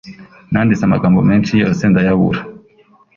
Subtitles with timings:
[0.51, 2.41] Nanditse amagambo menshi yose ndayabura